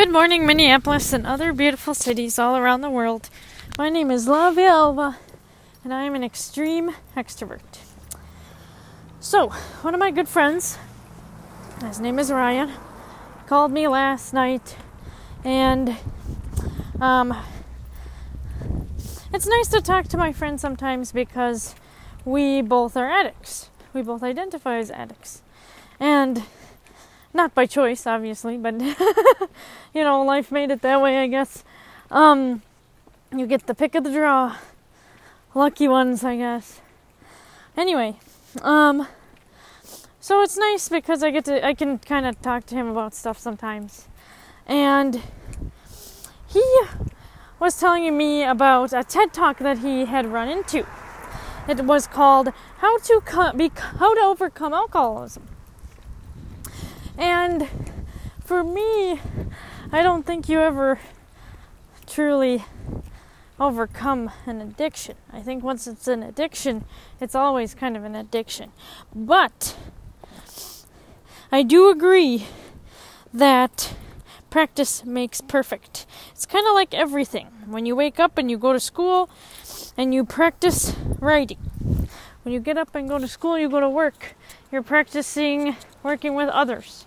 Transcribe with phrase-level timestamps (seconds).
[0.00, 3.28] Good morning, Minneapolis and other beautiful cities all around the world.
[3.76, 5.18] My name is Lavia Alva,
[5.84, 7.80] and I am an extreme extrovert.
[9.20, 9.50] So,
[9.82, 10.78] one of my good friends,
[11.82, 12.72] his name is Ryan,
[13.46, 14.74] called me last night,
[15.44, 15.94] and
[16.98, 17.36] um,
[19.34, 21.74] it's nice to talk to my friends sometimes because
[22.24, 23.68] we both are addicts.
[23.92, 25.42] We both identify as addicts.
[26.00, 26.44] And
[27.32, 28.80] not by choice, obviously, but
[29.94, 31.64] you know, life made it that way, I guess.
[32.10, 32.62] Um,
[33.36, 34.56] you get the pick of the draw.
[35.54, 36.80] Lucky ones, I guess.
[37.76, 38.16] Anyway,
[38.62, 39.06] um,
[40.20, 43.14] so it's nice because I get to, I can kind of talk to him about
[43.14, 44.06] stuff sometimes.
[44.66, 45.22] And
[46.46, 46.80] he
[47.58, 50.86] was telling me about a TED talk that he had run into.
[51.68, 55.46] It was called "How to Co- Be- How to Overcome Alcoholism."
[57.16, 57.68] And
[58.44, 59.20] for me,
[59.92, 60.98] I don't think you ever
[62.06, 62.64] truly
[63.58, 65.16] overcome an addiction.
[65.32, 66.84] I think once it's an addiction,
[67.20, 68.72] it's always kind of an addiction.
[69.14, 69.76] But
[71.52, 72.46] I do agree
[73.32, 73.94] that
[74.50, 76.06] practice makes perfect.
[76.32, 77.46] It's kind of like everything.
[77.66, 79.30] When you wake up and you go to school
[79.96, 81.69] and you practice writing.
[82.50, 84.34] When you get up and go to school, you go to work.
[84.72, 87.06] You're practicing working with others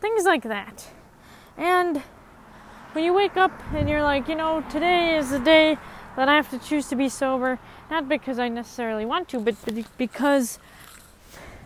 [0.00, 0.86] things like that.
[1.56, 2.04] And
[2.92, 5.76] when you wake up and you're like, you know, today is the day
[6.14, 7.58] that I have to choose to be sober,
[7.90, 9.56] not because I necessarily want to, but
[9.98, 10.60] because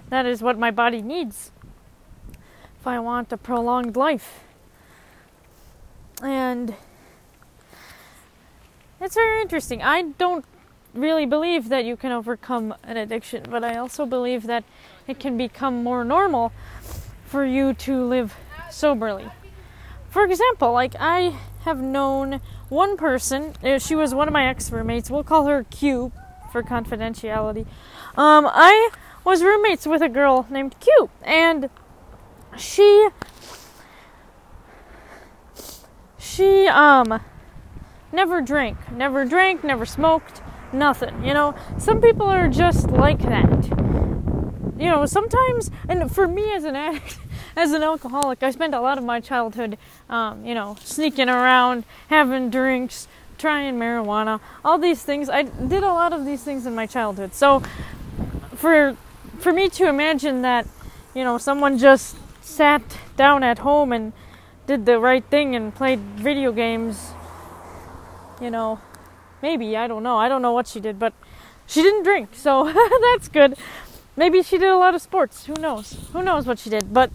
[0.09, 1.51] that is what my body needs
[2.81, 4.45] if I want a prolonged life.
[6.23, 6.75] And
[8.99, 9.83] it's very interesting.
[9.83, 10.47] I don't
[10.95, 14.65] really believe that you can overcome an addiction, but I also believe that
[15.07, 16.53] it can become more normal
[17.25, 18.37] for you to live
[18.71, 19.31] soberly.
[20.09, 24.71] For example, like I have known one person, uh, she was one of my ex
[24.71, 26.13] roommates, we'll call her Q
[26.51, 27.67] for confidentiality.
[28.17, 28.91] Um, I
[29.25, 31.71] was roommates with a girl named Q, and
[32.57, 33.09] she
[36.19, 37.21] she um
[38.13, 40.43] never drank, never drank, never smoked,
[40.73, 41.25] nothing.
[41.25, 43.91] You know, some people are just like that
[44.81, 47.19] you know, sometimes, and for me as an addict,
[47.57, 49.77] as an alcoholic, I spent a lot of my childhood,
[50.09, 55.29] um, you know, sneaking around, having drinks, trying marijuana, all these things.
[55.29, 57.35] I did a lot of these things in my childhood.
[57.35, 57.63] So,
[58.55, 58.97] for
[59.39, 60.67] for me to imagine that,
[61.15, 62.83] you know, someone just sat
[63.19, 64.15] down at home and
[64.67, 67.13] did the right thing and played video games,
[68.41, 68.81] you know,
[69.43, 70.17] maybe I don't know.
[70.17, 71.13] I don't know what she did, but
[71.67, 72.73] she didn't drink, so
[73.13, 73.57] that's good.
[74.17, 75.47] Maybe she did a lot of sports.
[75.47, 75.97] Who knows?
[76.13, 76.93] Who knows what she did?
[76.93, 77.11] But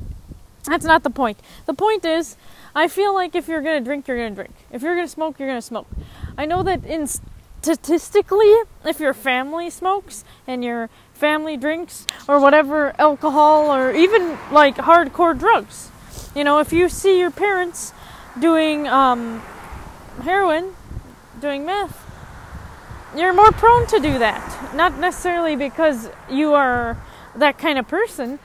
[0.66, 1.40] that's not the point.
[1.66, 2.38] The point is,
[2.74, 4.56] I feel like if you're going to drink, you're going to drink.
[4.72, 5.88] If you're going to smoke, you're going to smoke.
[6.38, 7.08] I know that in
[7.62, 8.53] statistically,
[8.86, 15.38] if your family smokes and your family drinks or whatever alcohol or even like hardcore
[15.38, 15.90] drugs,
[16.36, 17.94] you know, if you see your parents
[18.40, 19.42] doing um,
[20.22, 20.75] heroin,
[21.40, 22.04] doing meth,
[23.17, 24.75] you're more prone to do that.
[24.75, 26.97] Not necessarily because you are
[27.35, 28.39] that kind of person,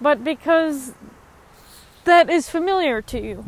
[0.00, 0.92] but because
[2.04, 3.44] that is familiar to you.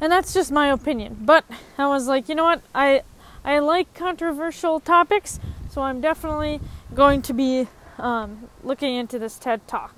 [0.00, 1.18] And that's just my opinion.
[1.20, 1.44] But
[1.78, 2.62] I was like, you know what?
[2.74, 3.02] I
[3.44, 6.60] I like controversial topics, so I'm definitely
[6.94, 9.94] going to be um, looking into this TED Talk.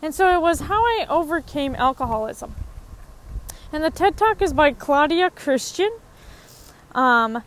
[0.00, 2.54] And so it was how I overcame alcoholism.
[3.72, 5.90] And the TED Talk is by Claudia Christian.
[6.94, 7.42] Um,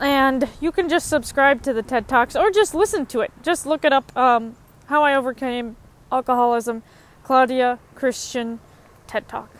[0.00, 3.32] and you can just subscribe to the TED Talks or just listen to it.
[3.42, 4.16] Just look it up.
[4.16, 5.76] Um, How I Overcame
[6.12, 6.82] Alcoholism,
[7.24, 8.60] Claudia Christian
[9.06, 9.50] TED Talk.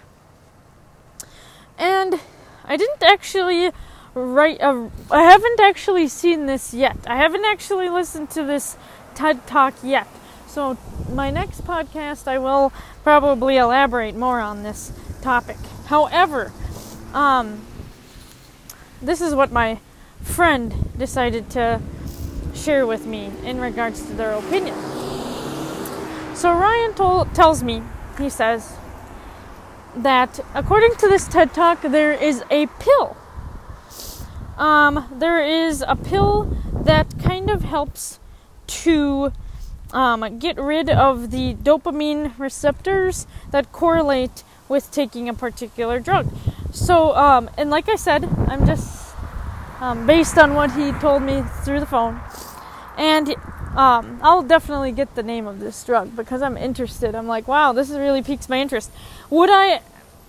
[1.77, 2.21] And
[2.65, 3.71] I didn't actually
[4.15, 4.61] write.
[4.61, 6.99] A, I haven't actually seen this yet.
[7.07, 8.77] I haven't actually listened to this
[9.15, 10.09] TED Talk yet.
[10.47, 10.77] So
[11.13, 12.73] my next podcast, I will
[13.03, 15.59] probably elaborate more on this topic.
[15.87, 16.53] However,
[17.13, 17.61] um,
[19.01, 19.79] this is what my
[20.23, 21.81] friend decided to
[22.55, 24.77] share with me in regards to their opinion.
[26.35, 26.95] So Ryan
[27.35, 27.83] tells me,
[28.19, 28.77] he says,
[29.97, 33.17] that according to this TED Talk, there is a pill.
[34.57, 38.19] Um, there is a pill that kind of helps
[38.67, 39.33] to
[39.93, 46.29] um, get rid of the dopamine receptors that correlate with taking a particular drug.
[46.73, 49.08] So, um, and like I said, I'm just
[49.81, 52.21] um, based on what he told me through the phone.
[52.97, 53.35] And
[53.77, 57.15] Um, I'll definitely get the name of this drug because I'm interested.
[57.15, 58.91] I'm like, wow, this is really piques my interest.
[59.31, 59.83] Would I?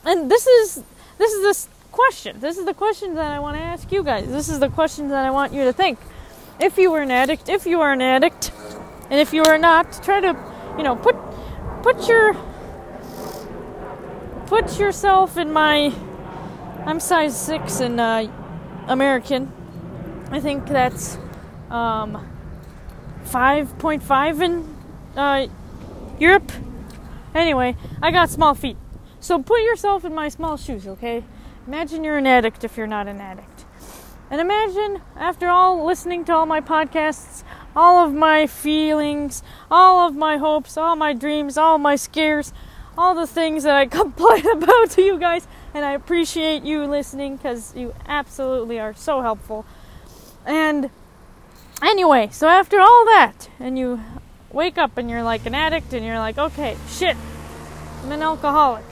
[0.05, 0.83] And this is
[1.17, 2.39] this is this question.
[2.41, 4.27] This is the question that I want to ask you guys.
[4.27, 5.97] This is the question that I want you to think.
[6.59, 8.51] If you were an addict, if you are an addict,
[9.09, 10.35] and if you are not, try to,
[10.77, 11.15] you know, put
[11.81, 12.35] put your
[14.45, 15.91] put yourself in my.
[16.85, 17.99] I'm size six and.
[17.99, 18.38] uh,
[18.89, 19.51] American.
[20.31, 21.17] I think that's
[21.69, 22.27] um,
[23.25, 24.77] 5.5 in
[25.15, 25.47] uh,
[26.19, 26.51] Europe.
[27.33, 28.77] Anyway, I got small feet.
[29.19, 31.23] So put yourself in my small shoes, okay?
[31.67, 33.65] Imagine you're an addict if you're not an addict.
[34.31, 37.43] And imagine, after all listening to all my podcasts,
[37.75, 42.53] all of my feelings, all of my hopes, all my dreams, all my scares,
[42.97, 47.37] all the things that I complain about to you guys, and I appreciate you listening
[47.37, 49.65] because you absolutely are so helpful.
[50.45, 50.89] And
[51.81, 54.01] anyway, so after all that, and you
[54.51, 57.15] wake up and you're like an addict, and you're like, okay, shit,
[58.03, 58.85] I'm an alcoholic.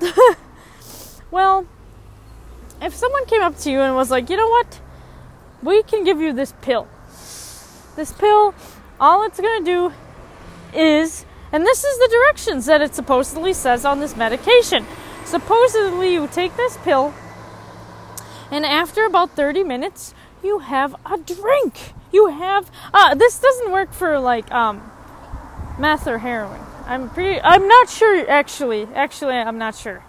[1.30, 1.66] well,
[2.80, 4.80] if someone came up to you and was like, you know what,
[5.62, 6.88] we can give you this pill.
[7.94, 8.54] This pill,
[8.98, 9.92] all it's gonna do
[10.74, 14.86] is, and this is the directions that it supposedly says on this medication.
[15.24, 17.14] Supposedly, you take this pill,
[18.50, 21.92] and after about 30 minutes, you have a drink.
[22.12, 24.90] You have uh, this doesn't work for like um,
[25.78, 26.60] meth or heroin.
[26.86, 27.40] I'm pretty.
[27.40, 28.82] I'm not sure actually.
[28.94, 30.04] Actually, I'm not sure.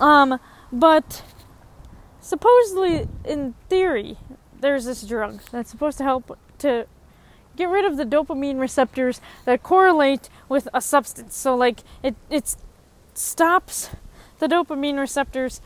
[0.00, 0.40] Um,
[0.72, 1.22] but
[2.20, 4.18] supposedly, in theory,
[4.60, 6.86] there's this drug that's supposed to help to
[7.56, 11.36] get rid of the dopamine receptors that correlate with a substance.
[11.36, 12.56] So, like, it it
[13.14, 13.90] stops
[14.38, 15.60] the dopamine receptors,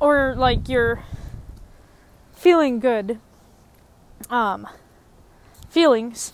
[0.00, 1.04] or like your
[2.32, 3.18] feeling good
[4.30, 4.66] um,
[5.68, 6.32] feelings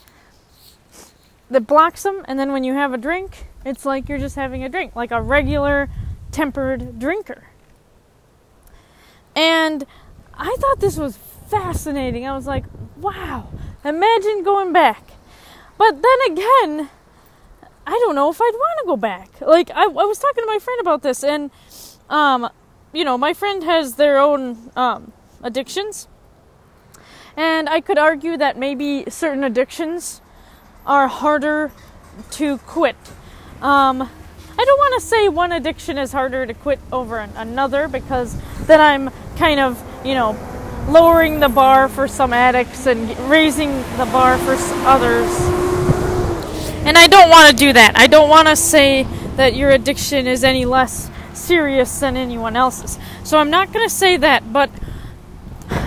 [1.50, 4.65] that blocks them, and then when you have a drink, it's like you're just having
[4.65, 5.88] a drink, like a regular
[6.31, 7.44] tempered drinker.
[9.35, 9.87] And
[10.35, 11.17] I thought this was
[11.49, 12.26] fascinating.
[12.26, 12.65] I was like,
[12.97, 13.49] wow,
[13.84, 15.12] imagine going back.
[15.79, 16.90] But then again,
[17.87, 19.40] I don't know if I'd want to go back.
[19.40, 21.50] Like, I, I was talking to my friend about this, and,
[22.08, 22.49] um,
[22.93, 25.12] you know, my friend has their own um,
[25.43, 26.08] addictions.
[27.37, 30.20] And I could argue that maybe certain addictions
[30.87, 31.73] are harder
[32.32, 32.96] to quit.
[33.61, 38.37] Um, I don't want to say one addiction is harder to quit over another because
[38.67, 40.34] then I'm kind of, you know,
[40.88, 44.56] lowering the bar for some addicts and raising the bar for
[44.87, 45.31] others.
[46.84, 47.96] And I don't want to do that.
[47.96, 49.05] I don't want to say
[49.37, 52.99] that your addiction is any less serious than anyone else's.
[53.25, 54.70] So I'm not going to say that, but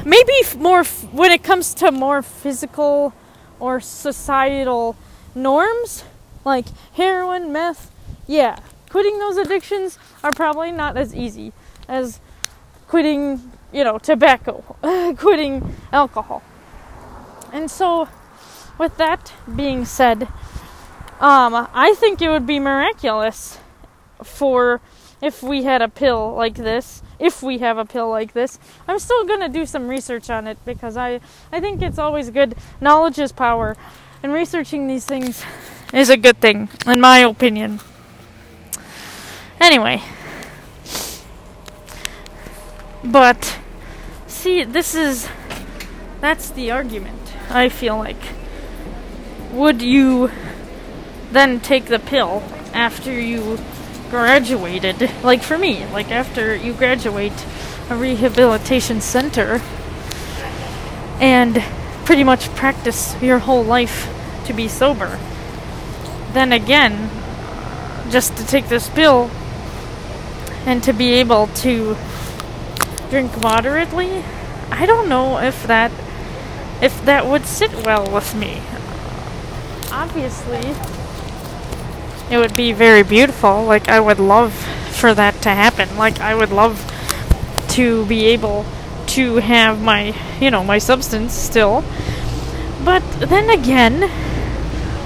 [0.05, 3.13] maybe more when it comes to more physical
[3.59, 4.95] or societal
[5.33, 6.03] norms
[6.45, 7.91] like heroin, meth,
[8.27, 8.59] yeah,
[8.89, 11.51] quitting those addictions are probably not as easy
[11.87, 12.19] as
[12.87, 14.61] quitting, you know, tobacco,
[15.17, 16.41] quitting alcohol.
[17.51, 18.07] And so,
[18.77, 20.23] with that being said,
[21.19, 23.59] um, I think it would be miraculous
[24.23, 24.81] for
[25.21, 28.59] if we had a pill like this if we have a pill like this.
[28.87, 31.19] I'm still going to do some research on it because I,
[31.51, 32.55] I think it's always good.
[32.81, 33.77] Knowledge is power,
[34.23, 35.43] and researching these things
[35.93, 37.79] is a good thing, in my opinion.
[39.59, 40.01] Anyway.
[43.03, 43.59] But,
[44.45, 45.27] see, this is.
[46.21, 48.21] That's the argument, I feel like.
[49.51, 50.29] Would you
[51.31, 53.57] then take the pill after you
[54.11, 57.33] graduated, like for me, like after you graduate
[57.89, 59.61] a rehabilitation center
[61.19, 61.63] and
[62.05, 64.07] pretty much practice your whole life
[64.45, 65.19] to be sober,
[66.33, 67.09] then again,
[68.11, 69.31] just to take this pill
[70.67, 71.97] and to be able to
[73.09, 74.23] drink moderately,
[74.71, 75.91] I don't know if that
[76.81, 78.61] if that would sit well with me.
[79.91, 80.75] Obviously,
[82.29, 83.63] it would be very beautiful.
[83.63, 84.53] Like, I would love
[84.91, 85.97] for that to happen.
[85.97, 86.91] Like, I would love
[87.69, 88.65] to be able
[89.07, 91.83] to have my, you know, my substance still.
[92.83, 94.11] But then again,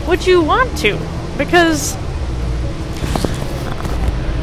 [0.08, 0.98] would you want to?
[1.38, 1.96] Because,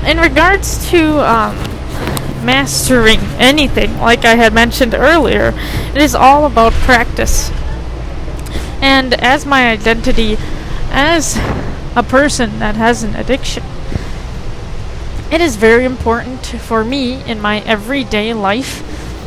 [0.07, 1.76] in regards to um,
[2.47, 5.53] mastering anything, like I had mentioned earlier,
[5.95, 7.51] it is all about practice.
[8.81, 10.39] And as my identity
[10.91, 11.37] as
[11.97, 13.63] a person that has an addiction.
[15.33, 18.83] It is very important for me in my everyday life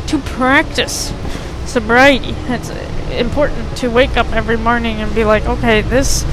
[0.06, 1.12] to practice
[1.66, 2.34] sobriety.
[2.48, 2.70] It's
[3.10, 6.24] important to wake up every morning and be like, okay, this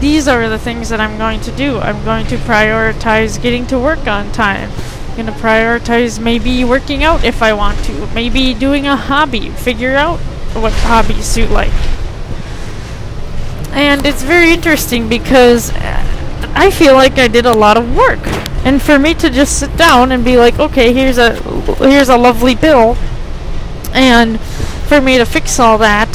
[0.00, 1.78] these are the things that I'm going to do.
[1.78, 4.70] I'm going to prioritize getting to work on time.
[5.16, 8.06] To prioritize maybe working out if I want to.
[8.14, 9.50] Maybe doing a hobby.
[9.50, 10.18] Figure out
[10.54, 11.72] what hobbies suit like.
[13.72, 18.20] And it's very interesting because uh, I feel like I did a lot of work.
[18.64, 21.34] And for me to just sit down and be like, okay, here's a
[21.84, 22.96] here's a lovely bill
[23.92, 26.08] and for me to fix all that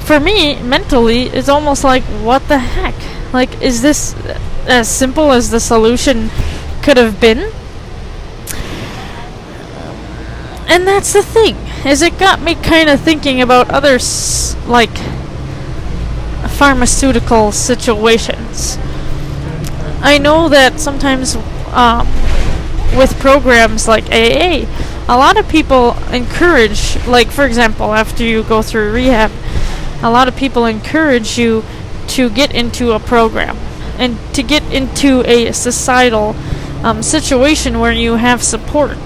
[0.00, 2.94] for me mentally it's almost like what the heck
[3.32, 6.30] like is this uh, as simple as the solution
[6.82, 7.52] could have been
[10.68, 13.98] and that's the thing is it got me kind of thinking about other
[14.66, 14.96] like
[16.56, 18.78] pharmaceutical situations
[20.00, 21.36] i know that sometimes
[21.72, 22.06] um,
[22.96, 24.66] with programs like aa
[25.08, 29.32] a lot of people encourage, like for example, after you go through rehab,
[30.02, 31.64] a lot of people encourage you
[32.08, 33.56] to get into a program
[33.98, 36.36] and to get into a societal
[36.82, 38.98] um, situation where you have support.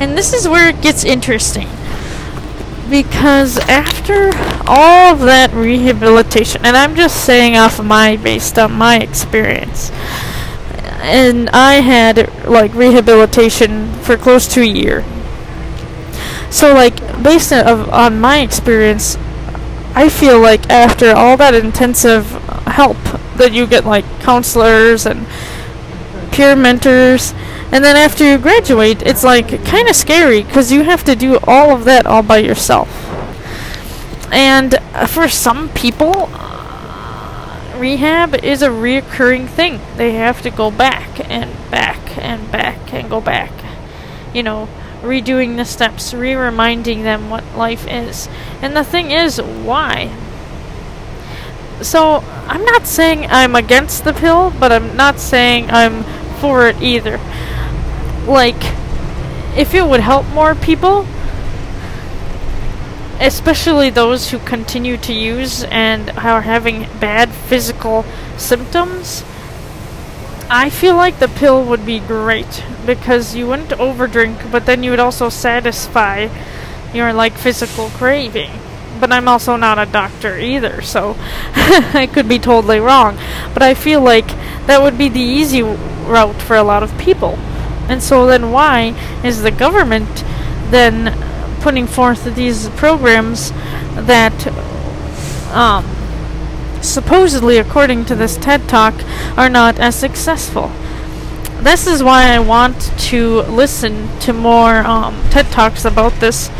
[0.00, 1.68] And this is where it gets interesting.
[2.90, 4.30] Because after
[4.66, 9.90] all of that rehabilitation, and I'm just saying off of my based on my experience,
[11.02, 15.04] and I had like rehabilitation for close to a year.
[16.50, 19.16] So like based on, on my experience,
[19.94, 22.30] I feel like after all that intensive
[22.66, 22.96] help
[23.36, 25.26] that you get like counselors and
[26.34, 27.32] peer mentors
[27.72, 31.38] and then after you graduate it's like kind of scary because you have to do
[31.44, 32.88] all of that all by yourself
[34.32, 39.80] and uh, for some people uh, rehab is a reoccurring thing.
[39.96, 43.52] They have to go back and back and back and go back.
[44.32, 44.68] You know,
[45.02, 48.28] redoing the steps, re reminding them what life is.
[48.60, 50.10] And the thing is, why?
[51.82, 56.04] So, I'm not saying I'm against the pill, but I'm not saying I'm
[56.44, 57.18] for it either.
[58.26, 58.62] Like,
[59.56, 61.06] if it would help more people,
[63.18, 68.04] especially those who continue to use and are having bad physical
[68.36, 69.24] symptoms,
[70.50, 74.90] I feel like the pill would be great because you wouldn't overdrink, but then you
[74.90, 76.28] would also satisfy
[76.92, 78.50] your like physical craving.
[79.00, 81.16] But I'm also not a doctor either, so
[81.54, 83.16] I could be totally wrong.
[83.54, 84.28] But I feel like
[84.66, 85.62] that would be the easy
[86.04, 87.38] route for a lot of people.
[87.88, 90.24] And so then why is the government
[90.70, 91.12] then
[91.60, 93.50] putting forth these programs
[93.94, 94.46] that
[95.52, 95.84] um,
[96.82, 98.94] supposedly, according to this TED Talk,
[99.36, 100.70] are not as successful.
[101.60, 106.50] This is why I want to listen to more um, TED Talks about this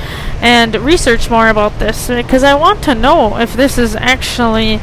[0.40, 4.80] and research more about this because I want to know if this is actually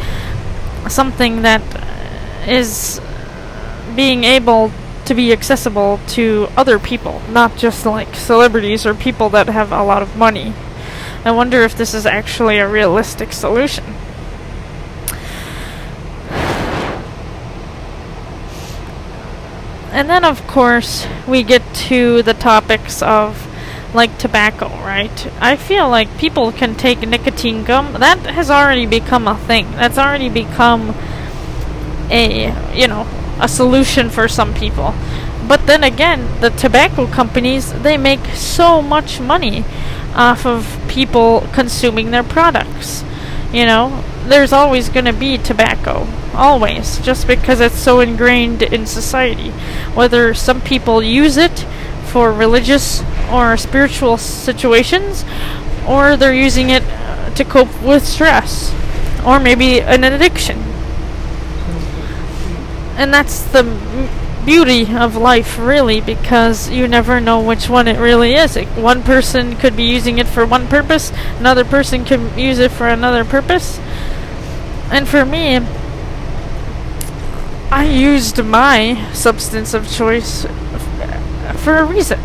[0.87, 1.61] something that
[2.47, 3.01] is
[3.95, 4.71] being able
[5.05, 9.83] to be accessible to other people, not just like celebrities or people that have a
[9.83, 10.53] lot of money.
[11.25, 13.83] I wonder if this is actually a realistic solution.
[19.91, 23.47] And then, of course, we get to the topics of
[23.93, 25.27] like tobacco, right?
[25.41, 27.93] I feel like people can take nicotine gum.
[27.93, 29.69] That has already become a thing.
[29.71, 30.95] That's already become
[32.09, 33.05] a, you know,
[33.41, 34.93] a solution for some people.
[35.47, 39.65] But then again, the tobacco companies, they make so much money
[40.15, 43.03] off of people consuming their products.
[43.51, 46.07] You know, there's always going to be tobacco.
[46.33, 46.99] Always.
[46.99, 49.49] Just because it's so ingrained in society.
[49.93, 51.65] Whether some people use it
[52.05, 55.25] for religious or spiritual situations,
[55.87, 56.83] or they're using it
[57.35, 58.73] to cope with stress,
[59.25, 60.60] or maybe an addiction
[62.97, 63.63] and that's the
[64.45, 68.55] beauty of life, really, because you never know which one it really is.
[68.55, 72.71] It, one person could be using it for one purpose, another person could use it
[72.71, 73.79] for another purpose.
[74.89, 75.57] And for me,
[77.71, 80.45] I used my substance of choice
[81.55, 82.19] for a reason.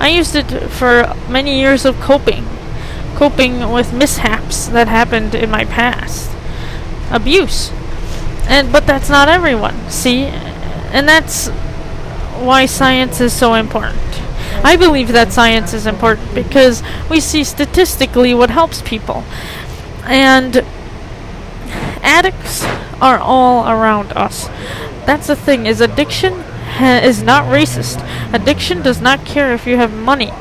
[0.00, 2.46] I used it for many years of coping,
[3.16, 6.30] coping with mishaps that happened in my past,
[7.10, 7.70] abuse
[8.48, 10.24] and but that's not everyone see?
[10.24, 11.48] And that's
[12.38, 13.98] why science is so important.
[14.62, 19.24] I believe that science is important because we see statistically what helps people.
[20.04, 20.64] And
[22.02, 22.64] addicts
[23.00, 24.46] are all around us.
[25.06, 28.02] That's the thing is addiction ha- is not racist.
[28.32, 30.32] Addiction does not care if you have money.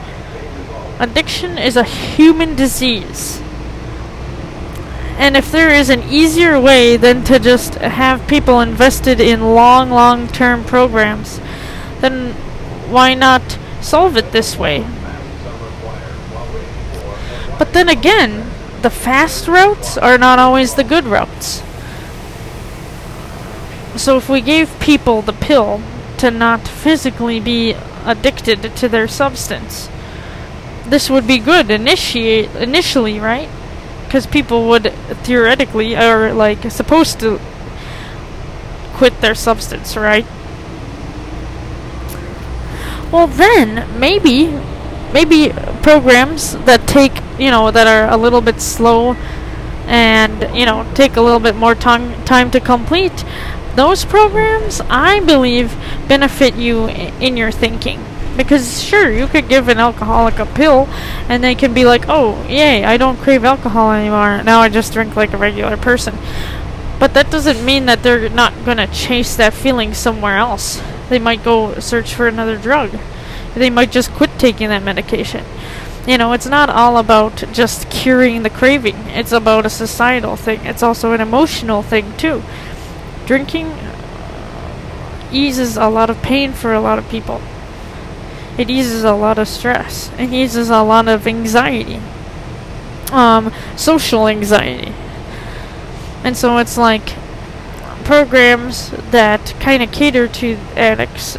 [0.99, 3.41] Addiction is a human disease.
[5.17, 9.89] And if there is an easier way than to just have people invested in long,
[9.89, 11.39] long term programs,
[12.01, 12.33] then
[12.91, 14.85] why not solve it this way?
[17.57, 18.49] But then again,
[18.81, 21.63] the fast routes are not always the good routes.
[23.95, 25.81] So if we gave people the pill
[26.17, 29.89] to not physically be addicted to their substance,
[30.85, 33.49] this would be good initiate initially, right?
[34.13, 34.93] Because people would
[35.23, 37.39] theoretically are like supposed to
[38.93, 40.23] quit their substance, right?
[43.11, 44.49] Well, then maybe
[45.11, 45.49] maybe
[45.81, 49.13] programs that take you know that are a little bit slow
[49.87, 53.25] and you know take a little bit more time time to complete
[53.75, 55.75] those programs i believe
[56.07, 57.99] benefit you in your thinking
[58.37, 60.87] because sure you could give an alcoholic a pill
[61.29, 64.93] and they can be like oh yay i don't crave alcohol anymore now i just
[64.93, 66.15] drink like a regular person
[66.99, 71.19] but that doesn't mean that they're not going to chase that feeling somewhere else they
[71.19, 72.91] might go search for another drug
[73.55, 75.45] they might just quit taking that medication
[76.05, 78.95] you know, it's not all about just curing the craving.
[79.07, 80.65] It's about a societal thing.
[80.65, 82.43] It's also an emotional thing too.
[83.25, 87.41] Drinking uh, eases a lot of pain for a lot of people.
[88.57, 90.11] It eases a lot of stress.
[90.17, 92.01] It eases a lot of anxiety.
[93.11, 94.93] Um, social anxiety.
[96.23, 97.15] And so it's like
[98.05, 101.37] programs that kind of cater to addicts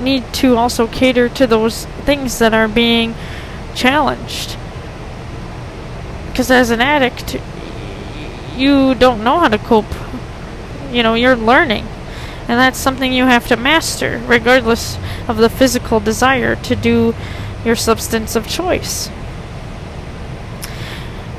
[0.00, 3.14] need to also cater to those things that are being
[3.74, 4.56] challenged.
[6.30, 7.36] Because as an addict,
[8.56, 9.86] you don't know how to cope.
[10.92, 11.86] You know, you're learning.
[12.48, 17.14] And that's something you have to master, regardless of the physical desire to do
[17.64, 19.10] your substance of choice.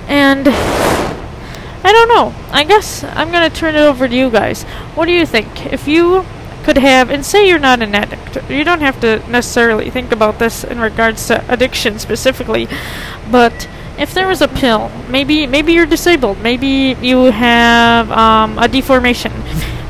[0.08, 2.34] And I don't know.
[2.52, 4.64] I guess I'm going to turn it over to you guys.
[4.96, 5.74] What do you think?
[5.74, 6.26] If you
[6.64, 10.38] could have, and say you're not an addict, you don't have to necessarily think about
[10.38, 12.68] this in regards to addiction specifically,
[13.32, 18.68] but if there was a pill, maybe maybe you're disabled, maybe you have um, a
[18.68, 19.32] deformation,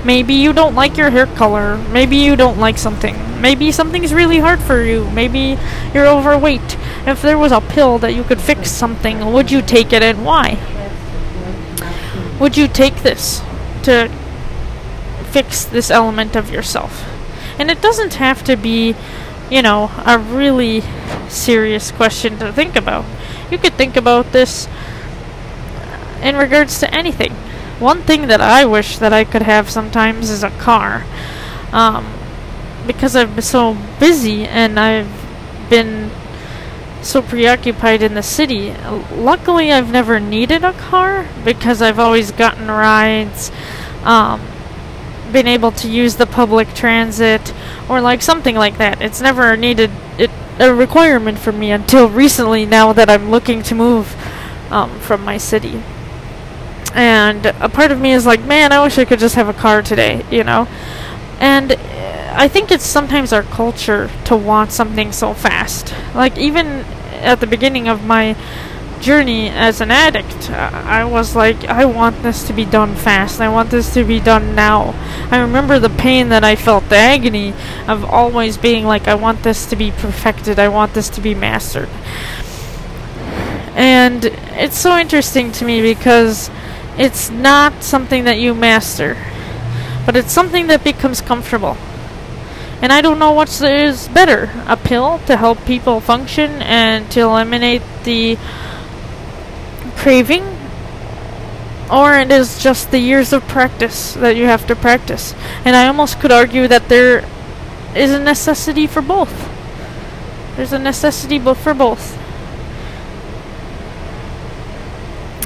[0.05, 4.39] maybe you don't like your hair color, maybe you don't like something, maybe something's really
[4.39, 5.57] hard for you, maybe
[5.93, 6.77] you're overweight.
[7.05, 10.25] If there was a pill that you could fix something, would you take it and
[10.25, 10.57] why?
[12.39, 13.41] Would you take this
[13.83, 14.09] to
[15.29, 17.05] fix this element of yourself.
[17.57, 18.95] And it doesn't have to be,
[19.49, 20.83] you know, a really
[21.27, 23.05] serious question to think about.
[23.51, 24.67] You could think about this
[26.21, 27.35] in regards to anything.
[27.79, 31.05] One thing that I wish that I could have sometimes is a car.
[31.71, 32.13] Um,
[32.85, 35.09] because I've been so busy and I've
[35.69, 36.11] been
[37.01, 38.73] so preoccupied in the city.
[39.13, 43.51] Luckily, I've never needed a car because I've always gotten rides.
[44.03, 44.41] Um,
[45.31, 47.53] been able to use the public transit
[47.87, 49.01] or like something like that.
[49.01, 52.65] It's never needed it, a requirement for me until recently.
[52.65, 54.15] Now that I'm looking to move
[54.71, 55.81] um, from my city,
[56.93, 59.53] and a part of me is like, man, I wish I could just have a
[59.53, 60.67] car today, you know.
[61.39, 65.93] And uh, I think it's sometimes our culture to want something so fast.
[66.13, 66.85] Like even
[67.21, 68.35] at the beginning of my
[68.99, 70.49] journey as an addict.
[70.49, 73.39] Uh, I was like, I want this to be done fast.
[73.39, 74.93] I want this to be done now.
[75.31, 77.53] I remember the pain that I felt, the agony
[77.87, 80.59] of always being like, I want this to be perfected.
[80.59, 81.89] I want this to be mastered.
[83.75, 86.49] And it's so interesting to me because
[86.99, 89.15] it's not something that you master,
[90.05, 91.77] but it's something that becomes comfortable.
[92.81, 97.21] And I don't know what is better a pill to help people function and to
[97.21, 98.37] eliminate the
[99.95, 100.43] craving,
[101.89, 105.33] or it is just the years of practice that you have to practice.
[105.63, 107.23] And I almost could argue that there
[107.95, 109.49] is a necessity for both.
[110.57, 112.18] There's a necessity for both.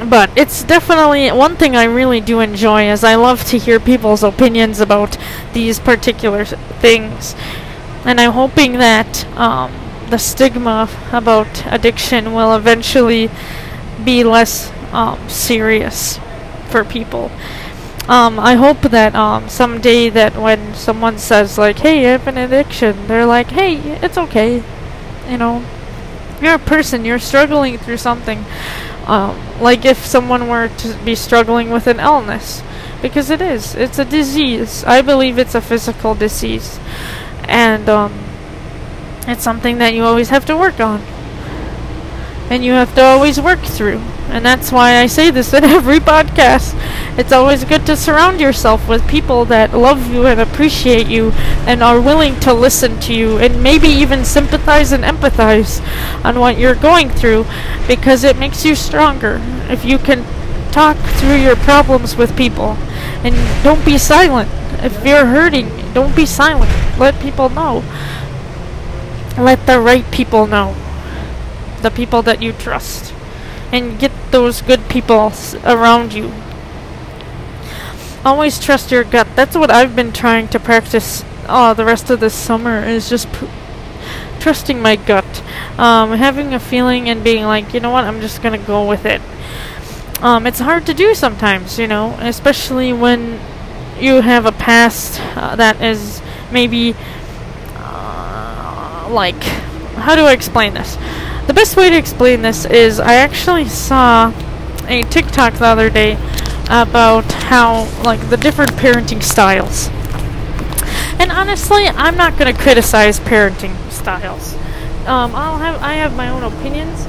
[0.09, 4.23] But it's definitely one thing I really do enjoy is I love to hear people's
[4.23, 5.17] opinions about
[5.53, 7.35] these particular things.
[8.05, 9.71] And I'm hoping that um,
[10.09, 13.29] the stigma about addiction will eventually
[14.03, 16.19] be less um, serious
[16.69, 17.31] for people.
[18.09, 22.37] Um, I hope that um, someday that when someone says like, "Hey, I have an
[22.37, 24.61] addiction," they're like, "Hey, it's okay,"
[25.29, 25.63] you know.
[26.41, 27.05] You're a person.
[27.05, 28.43] You're struggling through something.
[29.05, 32.63] Um, like if someone were to be struggling with an illness,
[33.01, 33.75] because it is.
[33.75, 34.83] It's a disease.
[34.85, 36.79] I believe it's a physical disease,
[37.43, 38.13] and um,
[39.27, 41.01] it's something that you always have to work on.
[42.49, 43.99] and you have to always work through.
[44.29, 46.73] And that's why I say this in every podcast.
[47.15, 51.31] It's always good to surround yourself with people that love you and appreciate you
[51.67, 55.79] and are willing to listen to you and maybe even sympathize and empathize
[56.25, 57.45] on what you're going through
[57.87, 59.39] because it makes you stronger.
[59.69, 60.25] If you can
[60.71, 62.77] talk through your problems with people
[63.23, 64.49] and don't be silent.
[64.83, 66.71] If you're hurting, don't be silent.
[66.97, 67.83] Let people know.
[69.37, 70.75] Let the right people know.
[71.83, 73.13] The people that you trust.
[73.71, 75.31] And get those good people
[75.63, 76.31] around you.
[78.25, 79.27] Always trust your gut.
[79.35, 83.27] That's what I've been trying to practice uh, the rest of this summer is just
[84.39, 85.43] trusting my gut.
[85.77, 89.05] Um, having a feeling and being like, you know what, I'm just gonna go with
[89.05, 89.21] it.
[90.21, 93.41] Um, it's hard to do sometimes, you know, especially when
[93.99, 96.95] you have a past uh, that is maybe
[97.75, 99.41] uh, like
[99.95, 100.97] how do I explain this?
[101.47, 104.33] The best way to explain this is I actually saw
[104.87, 106.17] a TikTok the other day
[106.65, 109.89] about how like the different parenting styles.
[111.19, 114.53] And honestly, I'm not going to criticize parenting styles.
[115.07, 117.05] Um, I'll have I have my own opinions,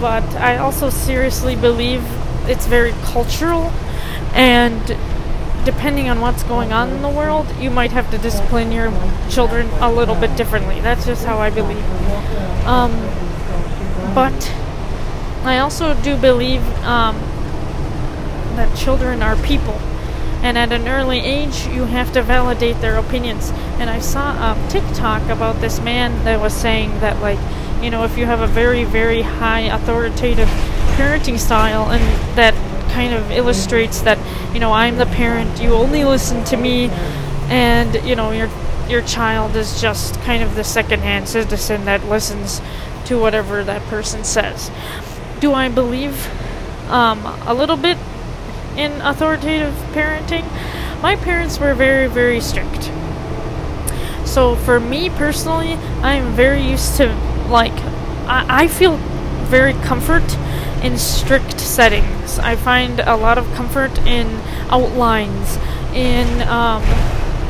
[0.00, 2.02] but I also seriously believe
[2.48, 3.72] it's very cultural
[4.34, 4.96] and
[5.64, 8.90] depending on what's going on in the world, you might have to discipline your
[9.28, 10.80] children a little bit differently.
[10.80, 11.84] That's just how I believe.
[12.64, 12.92] Um,
[14.14, 14.54] but
[15.44, 17.16] I also do believe um,
[18.58, 19.78] that children are people.
[20.42, 23.50] And at an early age, you have to validate their opinions.
[23.80, 27.40] And I saw a TikTok about this man that was saying that, like,
[27.82, 30.48] you know, if you have a very, very high authoritative
[30.98, 32.02] parenting style, and
[32.36, 32.54] that
[32.90, 34.18] kind of illustrates that
[34.52, 35.62] you know I'm the parent.
[35.62, 36.88] You only listen to me,
[37.48, 38.50] and you know your
[38.88, 42.60] your child is just kind of the second-hand citizen that listens
[43.04, 44.70] to whatever that person says.
[45.40, 46.26] Do I believe
[46.90, 47.98] um, a little bit
[48.78, 50.44] in authoritative parenting?
[51.02, 52.90] My parents were very, very strict.
[54.24, 57.14] So for me personally, I'm very used to
[57.48, 57.72] like
[58.28, 58.96] I, I feel
[59.48, 60.36] very comfort
[60.82, 62.38] in strict settings.
[62.38, 64.26] I find a lot of comfort in
[64.70, 65.56] outlines,
[65.94, 66.82] in, um,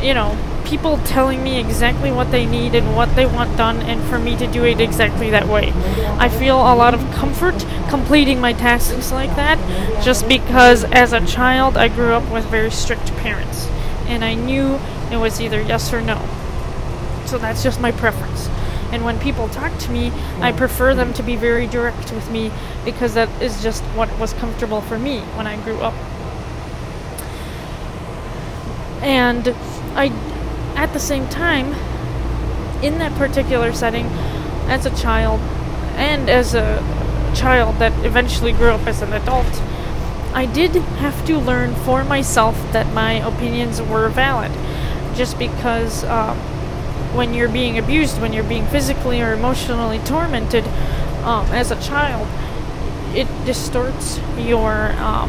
[0.00, 0.38] you know,
[0.68, 4.36] people telling me exactly what they need and what they want done, and for me
[4.36, 5.72] to do it exactly that way.
[6.18, 9.58] I feel a lot of comfort completing my tasks like that
[10.04, 13.66] just because as a child I grew up with very strict parents,
[14.06, 14.78] and I knew
[15.10, 16.18] it was either yes or no.
[17.24, 18.48] So that's just my preference.
[18.90, 22.50] And when people talk to me, I prefer them to be very direct with me
[22.84, 25.94] because that is just what was comfortable for me when I grew up.
[29.02, 29.48] And
[29.94, 30.08] I,
[30.78, 31.74] at the same time,
[32.84, 34.06] in that particular setting,
[34.68, 35.40] as a child,
[35.96, 36.78] and as a
[37.34, 39.52] child that eventually grew up as an adult,
[40.32, 44.52] I did have to learn for myself that my opinions were valid.
[45.16, 46.38] Just because um,
[47.16, 50.64] when you're being abused, when you're being physically or emotionally tormented
[51.24, 52.28] um, as a child,
[53.16, 55.28] it distorts your um,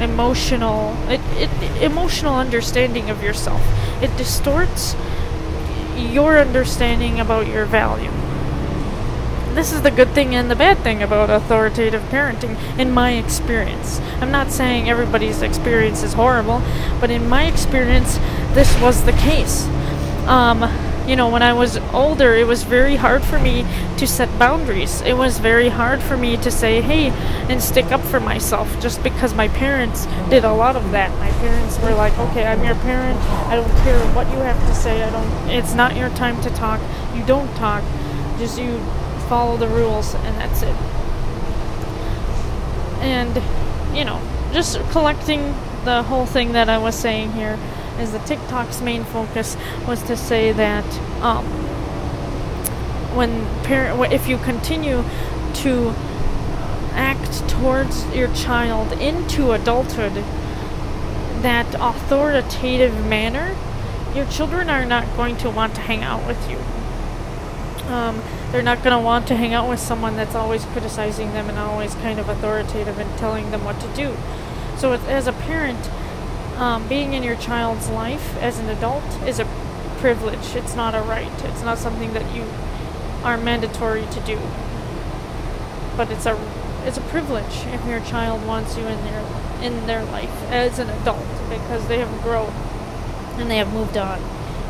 [0.00, 3.62] emotional it, it, emotional understanding of yourself.
[4.02, 4.94] It distorts
[5.96, 8.10] your understanding about your value.
[9.54, 14.00] This is the good thing and the bad thing about authoritative parenting, in my experience.
[14.20, 16.62] I'm not saying everybody's experience is horrible,
[17.00, 18.18] but in my experience,
[18.52, 19.66] this was the case.
[20.28, 20.62] Um,
[21.08, 23.64] you know, when I was older, it was very hard for me
[23.96, 25.00] to set boundaries.
[25.00, 27.08] It was very hard for me to say, hey,
[27.48, 31.10] and stick up for myself just because my parents did a lot of that.
[31.18, 33.18] My parents were like, okay, I'm your parent.
[33.48, 35.02] I don't care what you have to say.
[35.02, 36.78] I don't, it's not your time to talk.
[37.14, 37.82] You don't talk.
[38.38, 38.78] Just you
[39.28, 40.76] follow the rules and that's it.
[43.00, 44.20] And, you know,
[44.52, 47.58] just collecting the whole thing that I was saying here
[48.00, 49.56] is the TikTok's main focus
[49.86, 50.84] was to say that
[51.22, 51.44] um,
[53.14, 55.02] when parent, if you continue
[55.54, 55.94] to
[56.92, 60.12] act towards your child into adulthood
[61.42, 63.56] that authoritative manner,
[64.14, 66.58] your children are not going to want to hang out with you.
[67.92, 71.48] Um, they're not going to want to hang out with someone that's always criticizing them
[71.48, 74.16] and always kind of authoritative and telling them what to do.
[74.76, 75.90] So, as a parent,
[76.58, 79.46] um, being in your child's life as an adult is a
[79.98, 80.54] privilege.
[80.54, 81.32] It's not a right.
[81.44, 82.44] It's not something that you
[83.24, 84.38] are mandatory to do.
[85.96, 86.38] But it's a
[86.84, 89.24] it's a privilege if your child wants you in their
[89.60, 92.52] in their life as an adult because they have grown
[93.38, 94.20] and they have moved on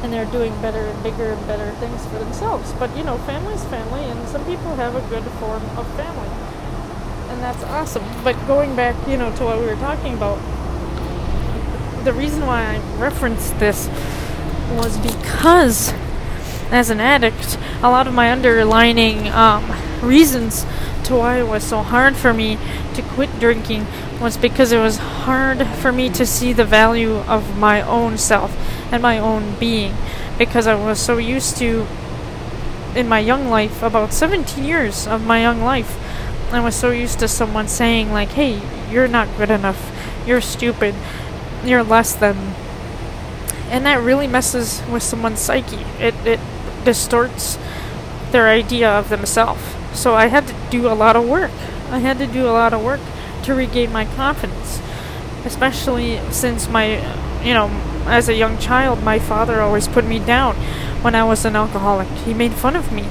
[0.02, 2.72] and they're doing better and bigger and better things for themselves.
[2.74, 6.30] But you know, family's family, and some people have a good form of family.
[7.30, 8.04] and that's awesome.
[8.24, 10.38] But going back, you know, to what we were talking about,
[12.04, 13.88] the reason why I referenced this
[14.70, 15.92] was because
[16.70, 20.64] as an addict, a lot of my underlining um, reasons
[21.04, 22.58] to why it was so hard for me
[22.94, 23.86] to quit drinking
[24.20, 28.54] was because it was hard for me to see the value of my own self
[28.92, 29.94] and my own being.
[30.36, 31.86] Because I was so used to
[32.94, 35.96] in my young life about 17 years of my young life
[36.50, 39.92] I was so used to someone saying like hey you're not good enough.
[40.26, 40.94] You're stupid
[41.64, 42.54] you're less than
[43.70, 45.84] and that really messes with someone's psyche.
[45.98, 46.40] It it
[46.84, 47.58] distorts
[48.30, 49.62] their idea of themselves.
[49.92, 51.50] So I had to do a lot of work.
[51.90, 53.00] I had to do a lot of work
[53.44, 54.80] to regain my confidence
[55.44, 56.84] especially since my
[57.42, 57.68] you know
[58.06, 60.54] as a young child my father always put me down
[61.02, 62.08] when I was an alcoholic.
[62.26, 63.06] He made fun of me.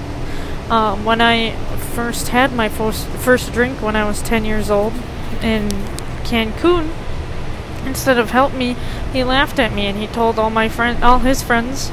[0.69, 1.55] Um, when I
[1.95, 4.93] first had my first, first drink when I was 10 years old
[5.41, 5.69] in
[6.25, 6.89] Cancun,
[7.85, 8.75] instead of help me,
[9.13, 11.91] he laughed at me and he told all my friend, all his friends,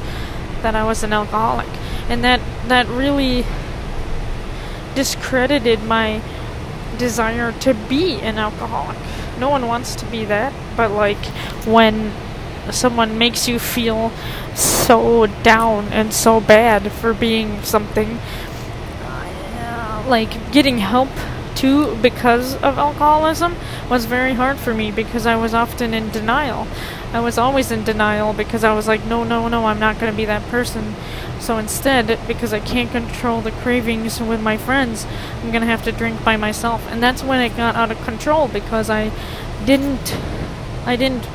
[0.61, 1.67] that I was an alcoholic,
[2.09, 3.45] and that that really
[4.95, 6.21] discredited my
[6.97, 8.97] desire to be an alcoholic.
[9.39, 11.23] No one wants to be that, but like
[11.65, 12.11] when
[12.71, 14.11] someone makes you feel
[14.55, 18.17] so down and so bad for being something
[19.03, 21.09] uh, like getting help
[21.55, 23.55] too because of alcoholism
[23.89, 26.67] was very hard for me because I was often in denial.
[27.13, 30.11] I was always in denial because I was like, no, no, no, I'm not going
[30.11, 30.95] to be that person.
[31.39, 35.05] So instead, because I can't control the cravings with my friends,
[35.41, 36.85] I'm going to have to drink by myself.
[36.89, 39.11] And that's when it got out of control because I
[39.65, 40.15] didn't
[40.85, 41.27] I didn't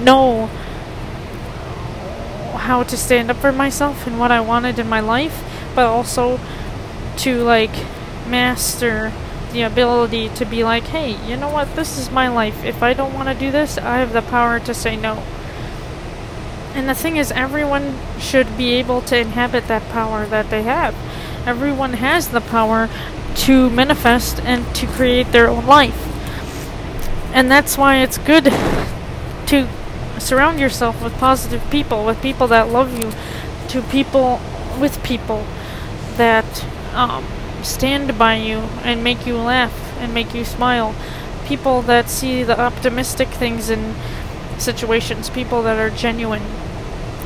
[0.00, 0.46] know
[2.56, 6.38] how to stand up for myself and what I wanted in my life, but also
[7.18, 7.74] to like
[8.28, 9.12] master
[9.52, 12.64] the ability to be like, hey, you know what, this is my life.
[12.64, 15.22] If I don't want to do this, I have the power to say no.
[16.74, 20.94] And the thing is, everyone should be able to inhabit that power that they have.
[21.46, 22.88] Everyone has the power
[23.34, 26.06] to manifest and to create their own life.
[27.32, 29.68] And that's why it's good to
[30.18, 33.12] surround yourself with positive people, with people that love you,
[33.68, 34.40] to people
[34.78, 35.46] with people
[36.16, 37.24] that um,
[37.64, 40.94] stand by you and make you laugh and make you smile.
[41.44, 43.94] People that see the optimistic things in
[44.58, 46.42] situations, people that are genuine.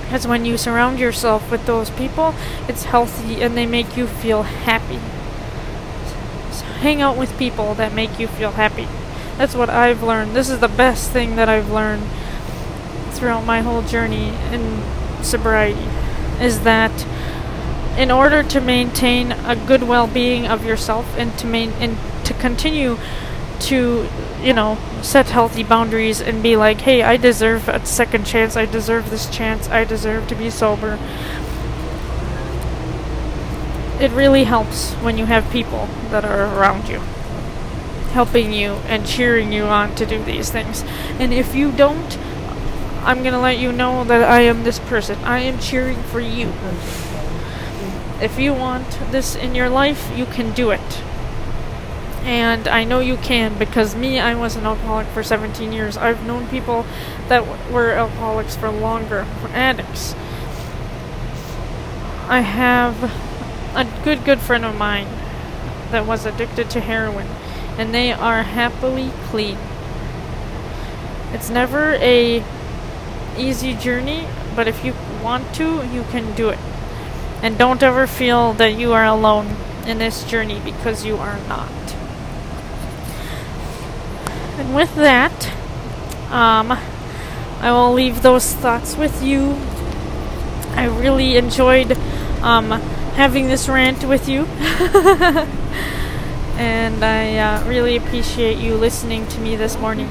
[0.02, 2.34] Because when you surround yourself with those people,
[2.68, 5.00] it's healthy and they make you feel happy.
[6.54, 8.88] So hang out with people that make you feel happy.
[9.36, 10.36] That's what I've learned.
[10.36, 12.04] This is the best thing that I've learned
[13.10, 14.82] throughout my whole journey in
[15.22, 15.88] sobriety
[16.40, 16.92] is that
[17.96, 22.98] in order to maintain a good well-being of yourself and to main and to continue
[23.60, 24.08] to
[24.42, 28.56] you know set healthy boundaries and be like hey i deserve a second chance.
[28.56, 29.68] I deserve this chance.
[29.68, 30.98] I deserve to be sober.
[34.00, 37.00] It really helps when you have people that are around you
[38.10, 40.82] helping you and cheering you on to do these things.
[41.18, 42.18] And if you don't
[43.04, 45.18] i'm going to let you know that i am this person.
[45.24, 46.52] I am cheering for you
[48.24, 51.02] if you want this in your life, you can do it.
[52.24, 55.98] And I know you can because me, I was an alcoholic for 17 years.
[55.98, 56.86] I've known people
[57.28, 60.14] that were alcoholics for longer, for addicts.
[62.26, 63.04] I have
[63.76, 65.08] a good, good friend of mine
[65.90, 67.26] that was addicted to heroin,
[67.76, 69.58] and they are happily clean.
[71.32, 72.42] It's never a
[73.36, 76.58] easy journey, but if you want to, you can do it.
[77.44, 79.54] And don't ever feel that you are alone
[79.86, 81.70] in this journey because you are not.
[84.56, 85.52] And with that,
[86.32, 86.72] um,
[87.60, 89.58] I will leave those thoughts with you.
[90.70, 91.92] I really enjoyed
[92.40, 92.70] um,
[93.12, 94.44] having this rant with you.
[96.56, 100.08] and I uh, really appreciate you listening to me this morning.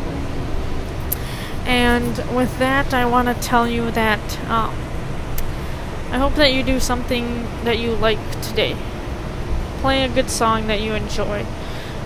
[1.65, 4.77] And with that, I want to tell you that um,
[6.13, 8.77] I hope that you do something that you like today.
[9.79, 11.43] Play a good song that you enjoy.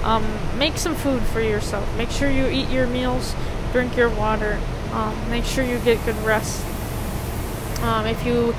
[0.02, 0.26] Um,
[0.58, 1.86] make some food for yourself.
[1.98, 3.36] Make sure you eat your meals,
[3.74, 4.62] drink your water.
[4.94, 6.66] Um, make sure you get good rest.
[7.82, 8.56] Um, if you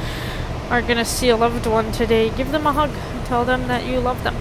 [0.69, 2.91] are going to see a loved one today, give them a hug.
[3.25, 4.37] Tell them that you love them.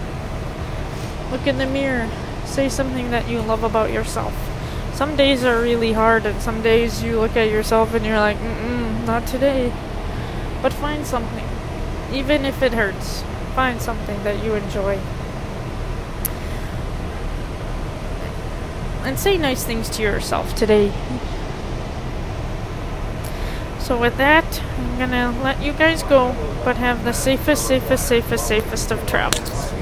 [1.32, 2.10] Look in the mirror.
[2.44, 4.36] Say something that you love about yourself.
[4.94, 8.38] Some days are really hard, and some days you look at yourself and you're like,
[8.40, 9.72] mm not today.
[10.62, 11.48] But find something.
[12.12, 13.24] Even if it hurts,
[13.56, 15.00] find something that you enjoy.
[19.08, 20.92] and say nice things to yourself today.
[23.80, 28.46] So, with that, I'm gonna let you guys go, but have the safest, safest, safest,
[28.46, 29.77] safest of travels.